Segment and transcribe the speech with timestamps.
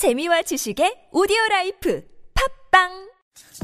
[0.00, 2.02] 재미와 지식의 오디오 라이프
[2.70, 3.10] 팟빵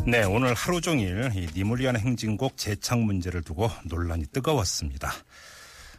[0.06, 5.10] 네, 오늘 하루 종일 이 님을 위한 행진곡 재창 문제를 두고 논란이 뜨거웠습니다.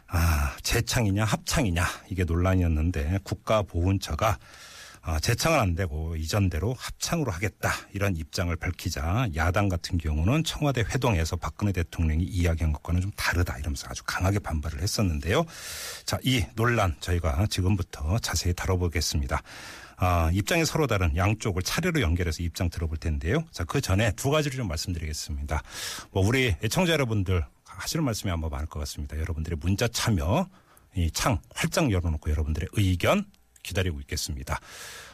[0.06, 4.38] 아, 재창이냐 합창이냐 이게 논란이었는데 국가보훈처가 아,
[5.20, 11.72] 재창은 안 되고 이전대로 합창으로 하겠다 이런 입장을 밝히자 야당 같은 경우는 청와대 회동에서 박근혜
[11.72, 15.44] 대통령이 이야기한 것과는 좀 다르다 이러면서 아주 강하게 반발을 했었는데요.
[16.04, 19.42] 자, 이 논란 저희가 지금부터 자세히 다뤄보겠습니다.
[19.96, 23.44] 아, 입장이 서로 다른 양쪽을 차례로 연결해서 입장 들어볼 텐데요.
[23.50, 25.62] 자, 그 전에 두 가지를 좀 말씀드리겠습니다.
[26.12, 29.18] 뭐 우리 애청자 여러분들 하시는 말씀이 아마 많을 것 같습니다.
[29.18, 30.48] 여러분들의 문자 참여
[30.96, 33.24] 이 창 활짝 열어놓고 여러분들의 의견
[33.68, 34.58] 기다리고 있겠습니다.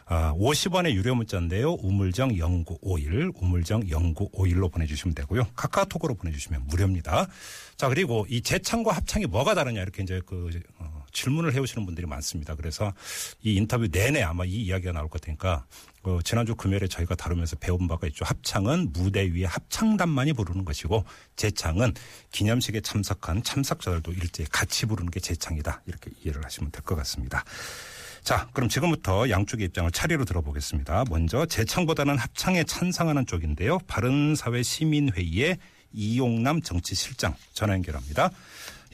[0.06, 1.74] 아, 50원의 유료 문자인데요.
[1.80, 5.44] 우물정 0951, 우물정 0951로 보내주시면 되고요.
[5.56, 7.26] 카카오톡으로 보내주시면 무료입니다.
[7.76, 12.54] 자, 그리고 이 재창과 합창이 뭐가 다르냐 이렇게 이제 그, 어, 질문을 해오시는 분들이 많습니다.
[12.54, 12.92] 그래서
[13.42, 15.64] 이 인터뷰 내내 아마 이 이야기가 나올 것 같으니까
[16.02, 18.26] 어, 지난주 금요일에 저희가 다루면서 배운 바가 있죠.
[18.26, 21.02] 합창은 무대 위에 합창단만이 부르는 것이고
[21.36, 21.94] 재창은
[22.30, 25.82] 기념식에 참석한 참석자들도 일제히 같이 부르는 게 재창이다.
[25.86, 27.42] 이렇게 이해를 하시면 될 것 같습니다.
[28.24, 31.04] 자, 그럼 지금부터 양쪽의 입장을 차례로 들어보겠습니다.
[31.10, 33.78] 먼저 재창보다는 합창에 찬성하는 쪽인데요.
[33.86, 35.58] 바른사회 시민회의의
[35.92, 38.30] 이용남 정치실장 전화 연결합니다.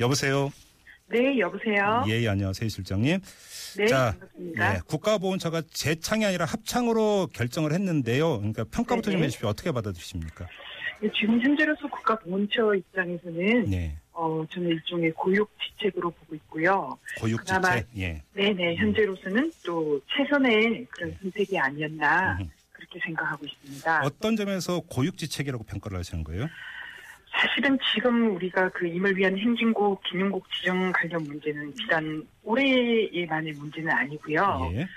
[0.00, 0.50] 여보세요.
[1.08, 2.04] 네, 여보세요.
[2.08, 3.20] 예, 안녕하세요, 실장님.
[3.76, 4.74] 네, 자, 반갑습니다.
[4.74, 8.38] 예, 국가보훈처가 재창이 아니라 합창으로 결정을 했는데요.
[8.38, 9.26] 그러니까 평가부터 좀 네네.
[9.26, 9.48] 해주십시오.
[9.48, 10.46] 어떻게 받아들이십니까?
[11.00, 16.98] 네, 지금 현재로서 국가보훈처 입장에서는 네, 어, 저는 일종의 고육지책으로 보고 있고요.
[17.20, 17.60] 고육지책.
[17.60, 18.22] 그나마- 예.
[18.34, 21.16] 네네, 현재로서는 또 최선의 그런 네.
[21.22, 22.48] 선택이 아니었나 음흠.
[22.72, 24.00] 그렇게 생각하고 있습니다.
[24.04, 26.46] 어떤 점에서 고육지책이라고 평가를 하시는 거예요?
[27.32, 34.70] 사실은 지금 우리가 그 임을 위한 행진곡, 기능곡 지정 관련 문제는 비단 올해만의 문제는 아니고요.
[34.74, 34.88] 예,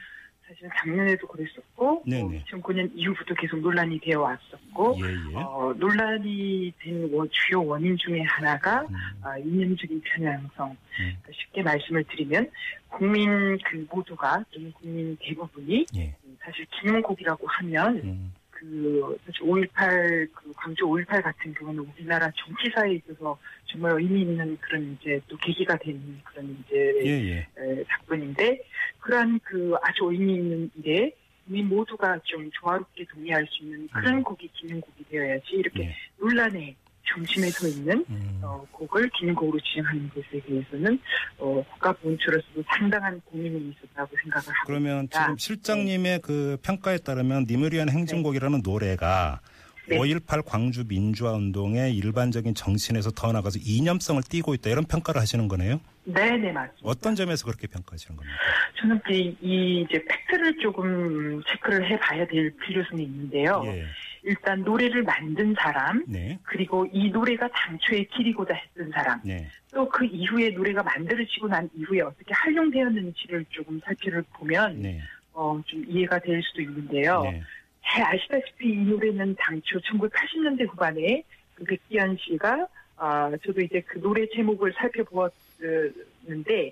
[0.54, 2.44] 사실 작년에도 그랬었고, 네네.
[2.46, 5.36] 2009년 이후부터 계속 논란이 되어 왔었고, 예, 예.
[5.36, 10.70] 어, 논란이 된 원- 주요 원인 중에 하나가 음, 아, 이념적인 편향성.
[10.72, 10.78] 음.
[10.98, 12.50] 그러니까 쉽게 말씀을 드리면
[12.90, 20.54] 국민 그 모두가 또는 국민 대부분이 예, 사실 기념곡이라고 하면 음, 그 사실 5.18 그
[20.56, 26.22] 광주 5.18 같은 경우는 우리나라 정치사에 있어서 정말 의미 있는 그런 이제 또 계기가 된
[26.24, 27.38] 그런 이제 예, 예.
[27.58, 28.62] 에, 사건인데
[29.00, 31.12] 그러한 그 아주 의미 있는 일에
[31.46, 34.24] 국민 모두가 좀 조화롭게 동의할 수 있는 그런 음.
[34.24, 35.96] 곡이 기념곡이 되어야지 이렇게 예.
[36.18, 38.40] 논란의 중심에 서 있는 음.
[38.42, 41.00] 어, 곡을 기능곡으로 지정하는 것에 대해서는
[41.38, 45.10] 어, 국가 보훈처로서도 상당한 고민이 있었다고 생각을 하고 그러면.
[45.12, 49.42] 지금 실장님의 그 평가에 따르면 님을 위한 행진곡이라는 노래가
[49.86, 49.98] 네.
[49.98, 55.82] 5.18 광주 민주화 운동의 일반적인 정신에서 더 나가서 이념성을 띠고 있다 이런 평가를 하시는 거네요.
[56.06, 56.80] 네 네 맞습니다.
[56.84, 58.38] 어떤 점에서 그렇게 평가하시는 겁니까?
[58.80, 63.62] 저는 이, 이 이제 팩트를 조금 체크를 해봐야 될 필요성이 있는데요.
[63.66, 63.86] 예,
[64.24, 69.20] 일단 노래를 만든 사람 네, 그리고 이 노래가 당초에 기리고자 했던 사람.
[69.24, 75.02] 네, 또그 이후에 노래가 만들어지고 난 이후에 어떻게 활용되었는지를 조금 살펴보면 네,
[75.34, 77.24] 어, 좀 이해가 될 수도 있는데요.
[77.24, 77.42] 네,
[77.86, 81.24] 잘 아시다시피 이 노래는 당초 1980년대 후반에
[81.56, 85.34] 그 백기현 씨가 아 저도 이제 그 노래 제목을 살펴보았는데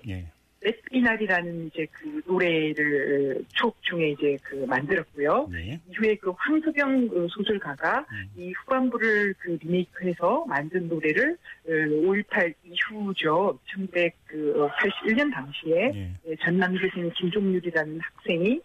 [0.06, 0.26] 네,
[0.62, 5.48] 레트리날이라는 이제 그 노래를 촉 중에 이제 그 만들었고요.
[5.50, 8.30] 네, 이후에 그 황소병 그 소설가가 음.
[8.36, 11.36] 이 후반부를 그 리메이크해서 만든 노래를
[11.66, 13.58] 5.18 이후죠.
[13.74, 18.60] 1981년 당시에 네, 예, 전남교생 김종률이라는 학생이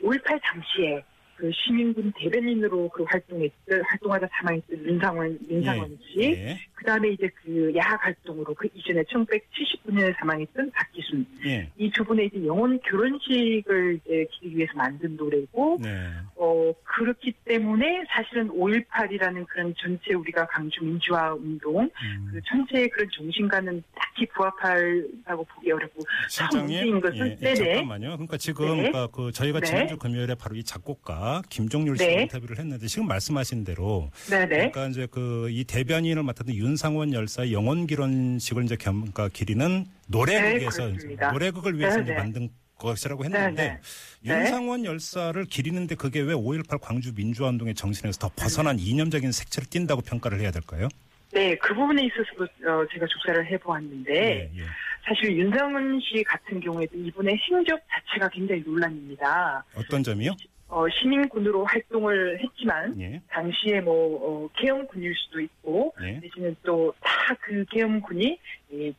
[0.00, 1.04] 5.18 당시에
[1.42, 7.72] 그 시민군 대변인으로 그 활동했던 활동하다 사망했던 윤상원 윤상원 씨, 예, 그 다음에 이제 그
[7.74, 14.56] 야학 활동으로 그 이전에 1979년에 사망했던 박기순 예, 이두 분의 이제 영혼 결혼식을 이제 기리기
[14.58, 21.80] 위해서 만든 노래고 네, 어 그렇기 때문에 사실은 5.18이라는 그런 전체 우리가 강주 민주화 운동
[21.82, 22.28] 음.
[22.30, 27.54] 그 전체의 그런 정신과는 딱히 부합하다고 보기 어렵고 실장님, 문제인 것은- 예, 예, 네네.
[27.74, 28.10] 잠깐만요.
[28.12, 28.90] 그러니까 지금 네.
[28.90, 29.66] 그러니까 그 저희가 네.
[29.66, 32.22] 지난주 금요일에 바로 이 작곡가 김종률 씨 네.
[32.22, 37.52] 인터뷰를 했는데 지금 말씀하신 대로 네 네 그러니까 이제 그 이 대변인을 맡았던 윤상원 열사의
[37.52, 41.16] 영혼 기론식을 이제 겸, 그러니까 기리는 노래극에서 네.
[41.32, 42.18] 노래극을 위해서 네, 이제 네.
[42.18, 42.48] 만든
[42.78, 43.78] 것이라고 했는데
[44.20, 44.34] 네.
[44.34, 50.02] 윤상원 열사를 기리는데 그게 왜 5.18 광주 민주화 운동의 정신에서 더 벗어난 이념적인 색채를 띈다고
[50.02, 50.88] 평가를 해야 될까요?
[51.32, 54.64] 네, 그 부분에 있어서도 어, 제가 조사를 해보았는데 예, 예.
[55.06, 59.64] 사실 윤상은 씨 같은 경우에도 이분의 행적 자체가 굉장히 논란입니다.
[59.74, 60.32] 어떤 점이요?
[60.74, 63.94] 어, 시민군으로 활동을 했지만 예, 당시에 뭐
[64.46, 68.38] 어, 계엄군일 수도 있고 예, 대신에 또다 그 계엄군이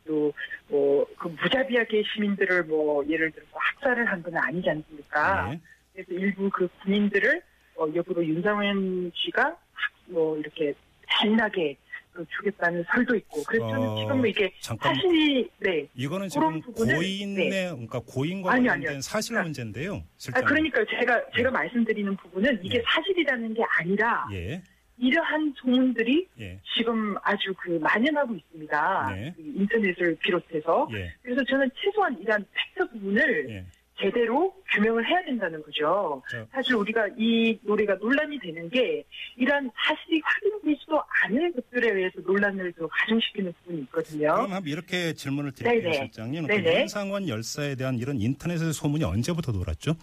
[0.05, 5.51] 또뭐그 무자비하게 시민들을 뭐 예를 들어서 학살을 한 건 아니지 않습니까?
[5.51, 5.59] 예.
[5.93, 7.41] 그래서 일부 그 군인들을
[7.77, 9.57] 어, 역으로 윤상현 씨가
[10.05, 10.75] 뭐 이렇게
[11.09, 11.75] 잔인하게
[12.13, 15.87] 그 죽였다는 설도 있고 그래서 어, 지금 이게 잠깐 사실이 네.
[15.95, 17.69] 이거는 지금 부분을- 고인의 네.
[17.71, 19.01] 그러니까 고인과 아니요, 관련된 아니요.
[19.01, 19.95] 사실 아, 문제인데요.
[19.95, 20.45] 아 실장.
[20.45, 22.83] 그러니까 제가 제가 말씀드리는 부분은 이게 네.
[22.87, 24.61] 사실이라는 게 아니라 예.
[24.99, 26.59] 이러한 소문들이 예.
[26.77, 29.11] 지금 아주 그 만연하고 있습니다.
[29.15, 29.33] 네.
[29.35, 31.11] 그 인터넷을 비롯해서 예.
[31.23, 32.45] 그래서 저는 최소한 이러한
[32.75, 33.65] 팩트 부분을 예.
[33.99, 36.21] 제대로 규명을 해야 된다는 거죠.
[36.31, 36.45] 자.
[36.51, 39.03] 사실 우리가 이 노래가 논란이 되는 게
[39.37, 44.33] 이러한 사실이 확인되지도 않은 것들에 의해서 논란을 또 가중시키는 부분이 있거든요.
[44.33, 45.93] 그럼 한번 이렇게 질문을 드릴게요, 네네.
[45.93, 46.47] 실장님.
[46.47, 46.81] 그 네네.
[46.81, 49.95] 윤상원 열사에 대한 이런 인터넷의 소문이 언제부터 돌았죠?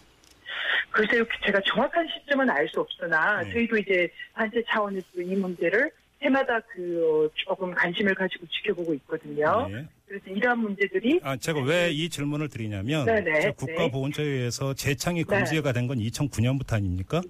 [0.93, 3.53] 글쎄요, 제가 정확한 시점은 알 수 없으나 네.
[3.53, 5.91] 저희도 이제 단체 차원에서 이 문제를
[6.23, 9.69] 해마다 그 어, 조금 관심을 가지고 지켜보고 있거든요.
[9.71, 9.87] 예.
[10.11, 15.37] 그래서 이러한 문제들이 아, 제가 왜 이 질문을 드리냐면 네네, 저 국가보훈처에 의해서 재창이 네.
[15.39, 17.21] 금지가 된 건 2009년부터 아닙니까?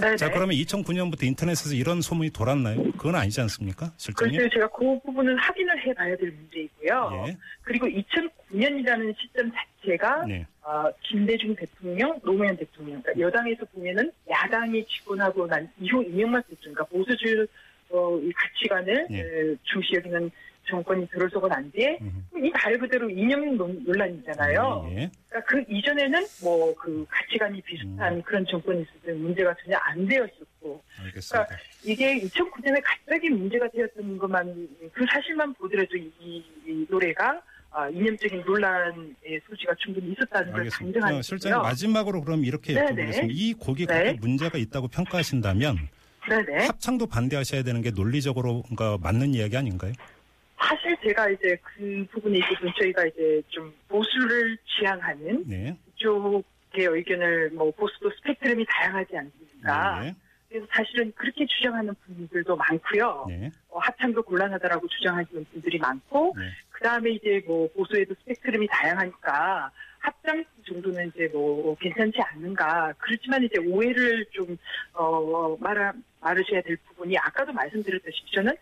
[0.00, 0.16] 네네.
[0.16, 2.92] 자, 그러면 2009년부터 인터넷에서 이런 소문이 돌았나요?
[2.92, 3.90] 그건 아니지 않습니까?
[3.96, 4.36] 실장님?
[4.38, 7.24] 글쎄요, 제가 그 부분은 확인을 해봐야 될 문제이고요.
[7.28, 7.36] 예.
[7.62, 10.46] 그리고 2009년이라는 시점 자체가 네.
[10.62, 16.84] 어, 김대중 대통령, 노무현 대통령, 그러니까 여당에서 보면은 야당이 집권하고 난 이후 이명박 대통령, 그러니까
[16.84, 17.46] 보수주의
[17.90, 19.20] 어, 이 가치관을 예.
[19.20, 20.30] 어, 중시 여기는
[20.68, 22.26] 정권이 들어서고 난 뒤에 음.
[22.36, 24.86] 이말 그대로 이념 논- 논란이잖아요.
[24.90, 25.10] 예.
[25.28, 28.22] 그러니까 그 이전에는 뭐 그 가치관이 비슷한 음.
[28.22, 31.46] 그런 정권이 있을 때 문제가 전혀 안 되었었고 알겠습니다.
[31.84, 37.40] 이게 2009년에 갑자기 문제가 되었던 것만 그 사실만 보더라도 이, 이 노래가
[37.70, 40.78] 아, 이념적인 논란의 소지가 충분히 있었다는 걸 알겠습니다.
[41.00, 41.62] 강정하는 어, 실장님.
[41.62, 43.10] 마지막으로 그럼 이렇게 네네.
[43.10, 43.26] 여쭤보겠습니다.
[43.30, 43.98] 이 곡이 네.
[44.02, 45.76] 그렇게 문제가 있다고 평가하신다면
[46.28, 46.66] 네네.
[46.66, 49.92] 합창도 반대하셔야 되는 게 논리적으로 그러니까 맞는 이야기 아닌가요?
[50.58, 55.76] 사실 제가 이제 그 부분에 있어서 저희가 이제 좀 보수를 지향하는 네.
[55.96, 56.42] 쪽의
[56.74, 60.00] 의견을 뭐 보수도 스펙트럼이 다양하지 않습니까?
[60.00, 60.14] 네.
[60.48, 63.26] 그래서 사실은 그렇게 주장하는 분들도 많고요.
[63.28, 63.50] 네.
[63.68, 66.50] 어, 합창도 곤란하다라고 주장하시는 분들이 많고 네.
[66.70, 72.94] 그 다음에 이제 뭐 보수에도 스펙트럼이 다양하니까 합장 정도는 이제 뭐 괜찮지 않는가.
[72.98, 74.56] 그렇지만 이제 오해를 좀,
[74.92, 78.52] 어, 말아, 말으셔야 될 부분이 아까도 말씀드렸다시피 저는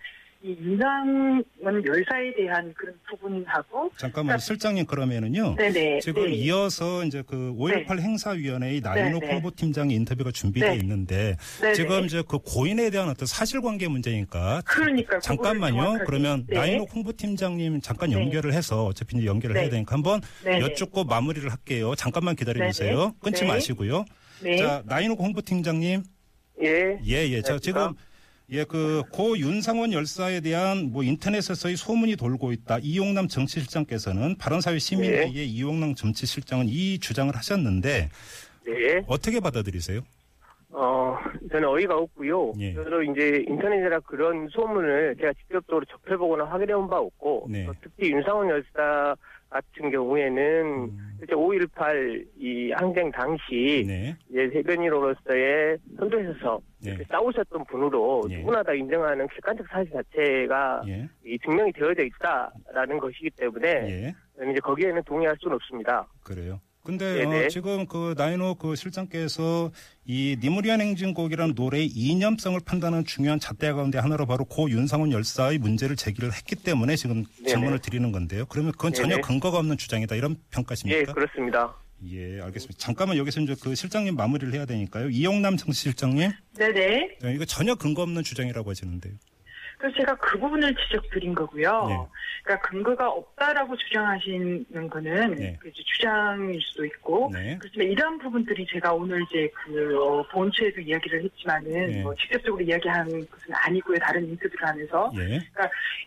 [0.44, 1.42] 이 윤상원
[1.86, 5.54] 열사에 대한 그런 부분하고 잠깐만 실장님 그러면은요.
[5.56, 6.00] 네네.
[6.00, 6.34] 지금 네.
[6.34, 9.32] 이어서 이제 그 5.18 행사위원회의 나인호 네, 네.
[9.32, 10.76] 홍보팀장의 인터뷰가 준비되어 네.
[10.76, 11.36] 있는데.
[11.74, 16.04] 지금 이제 그 고인에 대한 어떤 사실관계 문제니까 그러니까 잠깐만요.
[16.04, 16.56] 그러면 네.
[16.56, 18.16] 나인호 홍보팀장님 잠깐 네.
[18.20, 19.62] 연결을 해서 어차피 이제 연결을 네.
[19.62, 20.20] 해야 되니까 한번.
[20.44, 21.94] 여쭙고 마무리를 할게요.
[21.96, 23.14] 잠깐만 기다려 주세요.
[23.22, 23.48] 끊지 네.
[23.48, 24.04] 마시고요.
[24.42, 24.58] 네.
[24.58, 26.02] 자, 나인호 홍보팀장님.
[26.64, 26.98] 예.
[27.06, 27.40] 예, 예.
[27.40, 27.94] 자, 네, 지금
[28.50, 32.78] 예, 그, 고 윤상원 열사에 대한 뭐 인터넷에서의 소문이 돌고 있다.
[32.82, 35.44] 이용남 정치실장께서는 바른사회 시민회의 네.
[35.44, 38.10] 이용남 정치실장은 이 주장을 하셨는데
[38.66, 39.02] 네.
[39.06, 40.00] 어떻게 받아들이세요?
[40.76, 41.16] 어,
[41.52, 42.52] 저는 어이가 없고요.
[42.58, 42.74] 예.
[42.74, 47.66] 저도 이제 인터넷이나 그런 소문을 제가 직접적으로 접해보거나 확인해 본 바 없고, 네.
[47.66, 49.14] 어, 특히 윤상원 열사
[49.54, 54.16] 같은 경우에는 음, 실제 5.18 이 항쟁 당시 네.
[54.28, 56.90] 이제 대변인으로서의 선두에서 네.
[56.90, 58.38] 이렇게 싸우셨던 분으로 예.
[58.38, 61.08] 누구나 다 인정하는 객관적 사실 자체가 예.
[61.24, 64.14] 이 증명이 되어져 있다라는 것이기 때문에 예.
[64.50, 66.04] 이제 거기에는 동의할 수는 없습니다.
[66.24, 66.60] 그래요.
[66.84, 67.46] 근데 네네.
[67.46, 69.72] 어, 지금 그 나인호 그 실장께서
[70.04, 75.96] 이 니무리안 행진곡이라는 노래의 이념성을 판단하는 중요한 잣대 가운데 하나로 바로 고 윤상훈 열사의 문제를
[75.96, 77.48] 제기를 했기 때문에 지금 네네.
[77.48, 78.44] 질문을 드리는 건데요.
[78.46, 79.22] 그러면 그건 전혀 네네.
[79.22, 81.14] 근거가 없는 주장이다 이런 예, 평가십니까?
[81.14, 81.74] 그렇습니다.
[82.10, 82.78] 예, 알겠습니다.
[82.78, 85.08] 잠깐만 여기서 이제 그 실장님 마무리를 해야 되니까요.
[85.08, 87.16] 이용남 정치실장님, 네네.
[87.22, 89.14] 네, 이거 전혀 근거 없는 주장이라고 하시는데요.
[89.78, 91.86] 그래서 제가 그 부분을 지적드린 거고요.
[91.88, 91.96] 네.
[92.44, 95.56] 그러니까 근거가 없다라고 주장하시는 거는 네.
[95.58, 97.56] 그 주장일 수도 있고 네.
[97.58, 102.02] 그렇지만 이러한 부분들이 제가 오늘 이제 그 어, 본체에도 이야기를 했지만은 네.
[102.02, 103.96] 뭐 직접적으로 이야기한 것은 아니고요.
[103.98, 105.40] 다른 인터뷰를 하면서 예.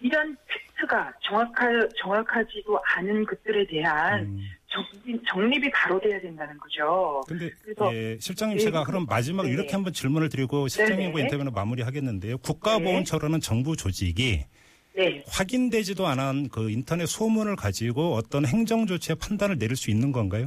[0.02, 1.66] 이런 팩트가 정확하
[2.00, 4.40] 정확하지도 않은 것들에 대한 음.
[4.68, 7.24] 정립, 정립이 바로 돼야 된다는 거죠.
[7.28, 9.54] 근데 그래서- 예, 실장님 예, 제가 그럼 마지막 네.
[9.54, 11.22] 이렇게 한번 질문을 드리고 실장님과 네네.
[11.24, 12.38] 인터뷰는 마무리하겠는데요.
[12.40, 14.46] 국가보훈처라는 정부 조직이
[14.98, 15.24] 네.
[15.28, 20.46] 확인되지도 않은 그 인터넷 소문을 가지고 어떤 행정 조치의 판단을 내릴 수 있는 건가요?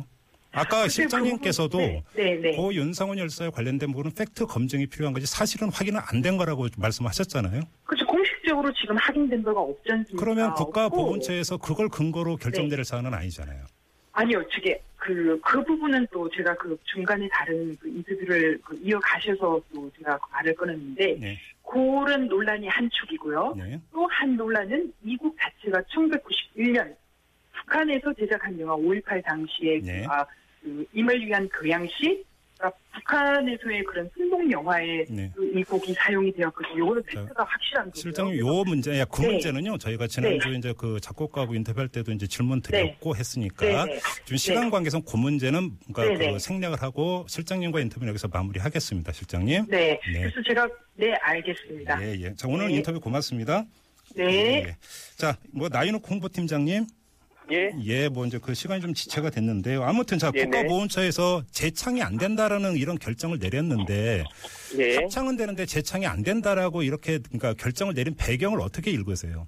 [0.53, 2.57] 아까 실장님께서도 그 네, 네, 네.
[2.57, 7.63] 고 윤상원 열사에 관련된 부분은 팩트 검증이 필요한 거지 사실은 확인은 안 된 거라고 말씀하셨잖아요.
[7.85, 8.05] 그렇죠.
[8.07, 10.19] 공식적으로 지금 확인된 바가 없지 않습니까?
[10.19, 10.55] 그러면.
[10.55, 12.83] 국가보훈처에서 그걸 근거로 결정 네.
[12.83, 13.65] 사안은 아니잖아요.
[14.13, 19.91] 아니요, 저게 그, 그 부분은 또 제가 그 중간에 다른 그 인터뷰를 그 이어가셔서 또
[19.97, 21.39] 제가 그 말을 끊었는데, 네.
[21.71, 23.55] 그런 논란이 한 축이고요.
[23.57, 23.81] 네.
[23.93, 26.97] 또한 논란은 미국 자체가 1991년
[27.53, 30.05] 북한에서 제작한 영화 5.18 당시에 네.
[30.09, 30.25] 아,
[30.63, 32.25] 그 임을 위한 교양시
[32.61, 35.33] 그러니까 북한에서의 그런 승동 영화에 네.
[35.35, 36.79] 그이 곡이 사용이 되었거든요.
[36.79, 38.01] 요거는 팩트가 확실한 거죠.
[38.01, 39.29] 실장님 요 문제, 야, 그 네.
[39.29, 39.79] 문제는요.
[39.79, 44.01] 저희가 지난주에 이제 그 작곡가하고 인터뷰할 때도 이제 질문 드렸고 했으니까 네, 네.
[44.27, 46.39] 좀 시간 관계상 그 문제는 그러니까 네, 그 네.
[46.39, 49.13] 생략을 하고 실장님과 인터뷰는 여기서 마무리하겠습니다.
[49.13, 49.65] 실장님.
[49.69, 49.99] 네.
[50.13, 50.21] 네.
[50.21, 52.03] 그래서 제가 네 알겠습니다.
[52.03, 52.35] 예, 예.
[52.35, 52.75] 자, 오늘 네.
[52.75, 53.65] 인터뷰 고맙습니다.
[54.15, 54.25] 네.
[54.25, 54.77] 예, 예.
[55.17, 56.87] 자, 뭐 나인욱 홍보팀장님.
[57.53, 57.71] 예.
[57.85, 59.83] 예, 뭐 이제 그 시간이 좀 지체가 됐는데요.
[59.83, 60.45] 아무튼 자, 네네.
[60.45, 64.25] 국가보훈처에서 재창이 안 된다라는 이런 결정을 내렸는데
[64.79, 64.97] 예.
[64.97, 69.47] 합창은 되는데 재창이 안 된다라고 이렇게 그러니까 결정을 내린 배경을 어떻게 읽으세요?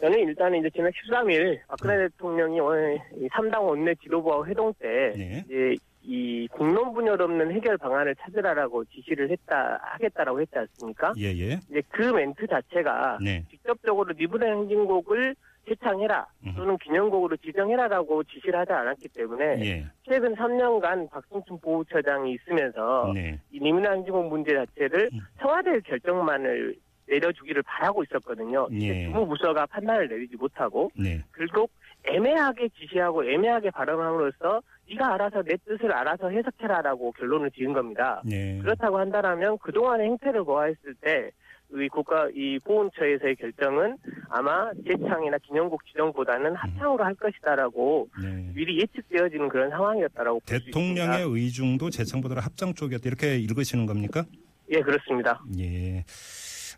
[0.00, 2.08] 저는 일단은 이제 지난 13일 박근혜 음.
[2.08, 5.44] 대통령이 오늘 이 3당 원내 지도부와 회동 때 네.
[5.46, 11.14] 이제 이 공론 분열 없는 해결 방안을 찾으라라고 지시를 했다 하겠다라고 했지 않습니까?
[11.16, 11.60] 예, 예.
[11.70, 13.42] 이제 그 멘트 자체가 네.
[13.50, 15.34] 직접적으로 니브레 행진곡을
[15.68, 16.54] 재창해라 음.
[16.56, 19.86] 또는 기념곡으로 지정해라라고 지시를 하지 않았기 때문에 예.
[20.08, 23.40] 최근 3년간 박승춘 보훈처장이 있으면서 네.
[23.50, 25.20] 이 니브레 행진곡 문제 자체를 음.
[25.40, 28.68] 청와대 결정만을 내려주기를 바라고 있었거든요.
[28.72, 29.04] 예.
[29.04, 31.20] 주무 부서가 판단을 내리지 못하고 네.
[31.36, 31.70] 결국
[32.06, 38.22] 애매하게 지시하고 애매하게 발언함으로써 네가 알아서 내 뜻을 알아서 해석해라라고 결론을 지은 겁니다.
[38.24, 38.58] 네.
[38.60, 41.30] 그렇다고 한다면 그동안의 행태를 보아했을 때
[41.74, 43.96] 이 국가 이 보훈처에서의 결정은
[44.28, 48.50] 아마 재창이나 기념곡 지정보다는 합창으로 할 것이다라고 네.
[48.54, 51.22] 미리 예측되어지는 그런 상황이었다라고 대통령의.
[51.26, 54.24] 의중도 재창보다 합장 쪽이었다 이렇게 읽으시는 겁니까?
[54.70, 55.42] 예 그렇습니다.
[55.58, 56.04] 예.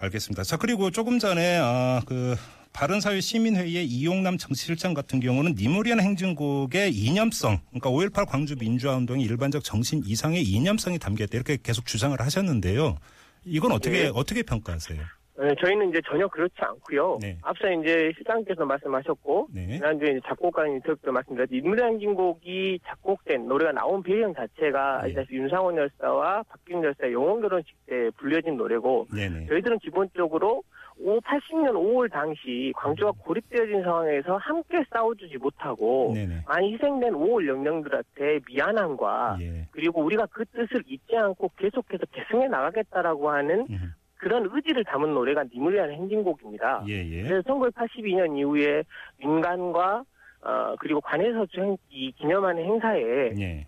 [0.00, 0.42] 알겠습니다.
[0.42, 2.34] 자, 그리고 조금 전에, 아, 그,
[2.72, 10.02] 바른사회 시민회의의 이용남 정치실장 같은 경우는 니무리안 행진곡의 이념성, 그러니까 5.18 광주 민주화운동의 일반적 정신
[10.04, 12.98] 이상의 이념성이 담겼다 이렇게 계속 주장을 하셨는데요.
[13.46, 14.10] 이건 어떻게, 네.
[14.14, 15.00] 어떻게 평가하세요?
[15.38, 17.18] 네, 저희는 이제 전혀 그렇지 않고요.
[17.20, 17.36] 네.
[17.42, 19.66] 앞서 이제 실장께서 말씀하셨고 네.
[19.66, 25.06] 지난주에 이제 작곡가 인터뷰 때 말씀드렸듯이 인물행진곡이 작곡된 노래가 나온 배경 자체가 네.
[25.06, 29.46] 아시다시피 윤상원 열사와 박균 열사의 영혼 결혼식 때 불려진 노래고 네네.
[29.48, 30.62] 저희들은 기본적으로
[30.98, 36.44] 5, 80년 5월 당시 광주가 고립되어진 상황에서 함께 싸워주지 못하고 네네.
[36.48, 39.68] 많이 희생된 5월 영령들한테 미안함과 예.
[39.72, 43.94] 그리고 우리가 그 뜻을 잊지 않고 계속해서 계승해 나가겠다라고 하는 음.
[44.16, 46.84] 그런 의지를 담은 노래가 니무리안 행진곡입니다.
[46.88, 47.22] 예, 예.
[47.24, 48.82] 그래서 1982년 이후에
[49.18, 50.02] 민간과
[50.42, 53.66] 어, 그리고 관에서 주- 이 기념하는 행사에 예.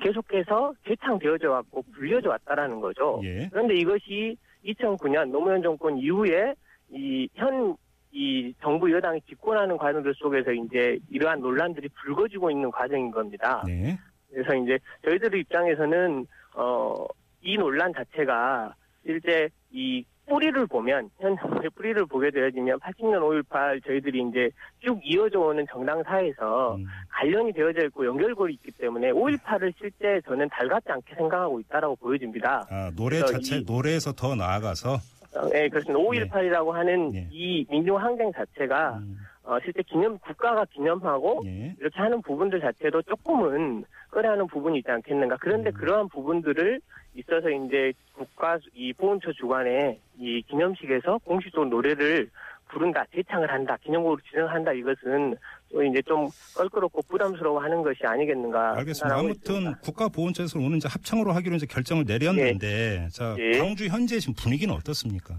[0.00, 3.20] 계속해서 재창되어져 왔고 불려져 왔다라는 거죠.
[3.24, 3.48] 예.
[3.50, 6.54] 그런데 이것이 2009년 노무현 정권 이후에
[6.90, 7.76] 이 현
[8.14, 13.62] 이 정부 여당이 집권하는 과정들 속에서 이제 이러한 논란들이 불거지고 있는 과정인 겁니다.
[13.66, 13.98] 네.
[14.30, 17.06] 그래서 이제 저희들 입장에서는 어
[17.44, 21.36] 이 논란 자체가 실제 이 뿌리를 보면 현
[21.76, 23.20] 뿌리를 보게 되어지면 80년
[23.50, 24.48] 5.18 저희들이 이제
[24.80, 26.86] 쭉 이어져 오는 정당사에서 음.
[27.10, 32.66] 관련이 되어져 있고 연결고리 있기 때문에 5.18을 실제 저는 달갑지 않게 생각하고 있다라고 보여집니다.
[32.70, 34.94] 아, 노래 자체, 이- 노래에서 더 나아가서.
[35.34, 35.98] 어, 네, 그렇습니다.
[35.98, 37.28] 5.18이라고 하는 네.
[37.30, 41.74] 이 민중 항쟁 자체가 음, 어, 실제 기념 국가가 기념하고 예.
[41.78, 45.38] 이렇게 하는 부분들 자체도 조금은 꺼려하는 부분이 있지 않겠는가.
[45.40, 45.74] 그런데 음.
[45.74, 46.80] 그러한 부분들을
[47.14, 52.30] 있어서 이제 국가 이 보훈처 주관에 이 기념식에서 공식적으로 노래를
[52.68, 55.36] 부른다, 재창을 한다, 기념곡으로 지정한다 이것은
[55.70, 58.78] 또 이제 좀 껄끄럽고 부담스러워하는 것이 아니겠는가.
[58.78, 59.14] 알겠습니다.
[59.14, 59.80] 아무튼 있습니다.
[59.80, 63.58] 국가보훈처에서 오늘 이제 합창으로 하기로 이제 결정을 내렸는데, 자, 예.
[63.58, 65.34] 광주 현재 지금 분위기는 어떻습니까?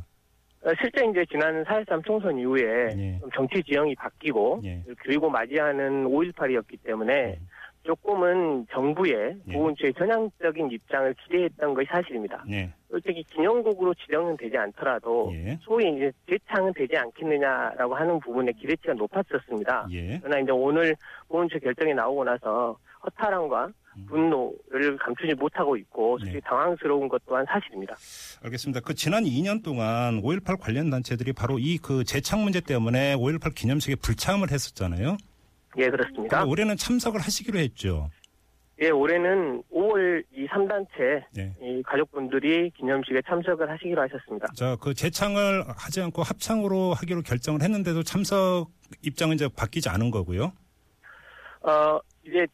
[0.64, 2.64] 어, 실제 이제 지난 4.13 총선 이후에
[2.96, 3.20] 예.
[3.20, 4.84] 좀 정치 지형이 바뀌고 예.
[5.00, 7.40] 그리고 맞이하는 5.18이었기 때문에 예.
[7.84, 9.54] 조금은 정부의 예.
[9.54, 12.44] 보훈처의 전향적인 입장을 기대했던 것이 사실입니다.
[12.48, 12.72] 네.
[12.90, 15.58] 솔직히 기념곡으로 지정은 되지 않더라도 예.
[15.62, 19.88] 소위 이제 재창은 되지 않겠느냐라고 하는 부분에 기대치가 높았었습니다.
[19.92, 20.20] 예.
[20.24, 20.96] 그러나 이제 오늘
[21.28, 24.06] 보훈처 결정이 나오고 나서 허탈함과 음.
[24.08, 26.48] 분노를 감추지 못하고 있고 솔직히 네.
[26.48, 27.96] 당황스러운 것 또한 사실입니다.
[28.44, 28.80] 알겠습니다.
[28.80, 33.96] 그 지난 2년 동안 5.18 관련 단체들이 바로 이 그 재창 문제 때문에 5.18 기념식에
[33.96, 35.18] 불참을 했었잖아요.
[35.78, 36.46] 예, 그렇습니다.
[36.46, 38.10] 올해는 참석을 하시기로 했죠.
[38.82, 41.56] 예, 올해는 5월 이 3단체 네.
[41.62, 44.48] 이 가족분들이 기념식에 참석을 하시기로 하셨습니다.
[44.56, 48.70] 자, 그 재창을 하지 않고 합창으로 하기로 결정을 했는데도 참석
[49.02, 50.52] 입장은 이제 바뀌지 않은 거고요.
[51.62, 52.46] 어, 이제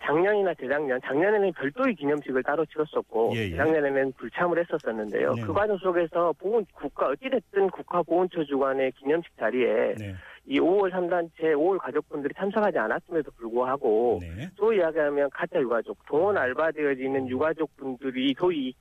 [0.00, 3.50] 작년이나 재작년, 작년에는 별도의 기념식을 따로 치렀었고, 예, 예.
[3.50, 5.34] 재작년에는 불참을 했었었는데요.
[5.34, 5.42] 네.
[5.42, 10.14] 그 과정 속에서 보훈, 국가, 어찌됐든 국가 보훈처 주관의 기념식 자리에 네.
[10.46, 14.48] 이 5월 3단체, 5월 가족분들이 참석하지 않았음에도 불구하고, 네.
[14.56, 18.74] 소위 이야기하면 가짜 유가족, 동원 알바되어지는 유가족분들이 소위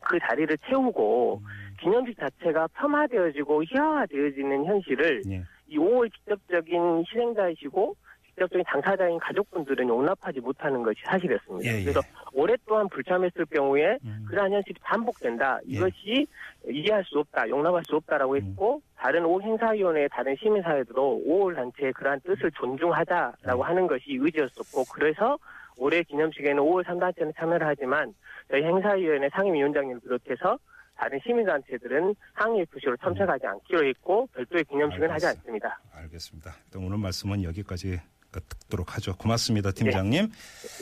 [0.00, 1.40] 그 자리를 채우고,
[1.80, 5.42] 기념식 자체가 폄하되어지고 희화화되어지는 현실을 예.
[5.66, 7.96] 이 5월 직접적인 희생자이시고
[8.34, 11.70] 직접적인 당사자인 가족분들은 용납하지 못하는 것이 사실이었습니다.
[11.70, 11.82] 예, 예.
[11.82, 12.00] 그래서
[12.32, 14.26] 오랫동안 불참했을 경우에 음.
[14.28, 15.60] 그러한 현실이 반복된다.
[15.68, 15.72] 예.
[15.72, 16.26] 이것이
[16.68, 18.36] 이해할 수 없다, 용납할 수 없다라고 음.
[18.36, 23.62] 했고 다른 5월 행사위원회 다른 시민사회도 5월 단체의 그러한 뜻을 존중하자라고 음.
[23.62, 25.38] 하는 것이 의지였었고 그래서
[25.76, 28.14] 올해 기념식에는 5월 3단체는 참여를 하지만
[28.50, 30.58] 저희 행사위원회 상임위원장님을 비롯해서
[30.96, 35.68] 다른 시민단체들은 항의 FC로 참석하지 않기로 했고 별도의 기념식은 하지 알겠습니다.
[35.68, 35.80] 않습니다.
[35.92, 36.54] 알겠습니다.
[36.66, 37.98] 일단 오늘 말씀은 여기까지
[38.40, 39.16] 듣도록 하죠.
[39.16, 40.30] 고맙습니다, 팀장님.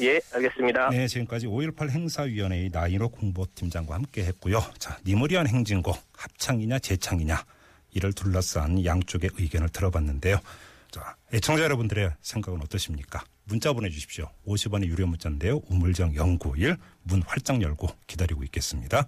[0.01, 0.91] 예, 알겠습니다.
[0.91, 4.63] 네, 지금까지 5.18 행사위원회의 나인호 공보팀장과 함께 했고요.
[4.79, 7.45] 자, 니모리안 행진곡 합창이냐 재창이냐
[7.93, 10.39] 이를 둘러싼 양쪽의 의견을 들어봤는데요.
[10.91, 13.25] 자, 애청자 여러분들의 생각은 어떠십니까?
[13.45, 14.29] 문자 보내주십시오.
[14.47, 15.63] 50원의 유료 문자인데요.
[15.69, 19.07] 우물정 091문 활짝 열고 기다리고 있겠습니다.